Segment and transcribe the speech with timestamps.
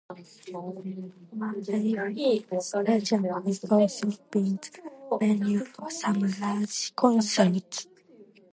[0.09, 7.85] Murrayfield Stadium has also been the venue for some large concerts.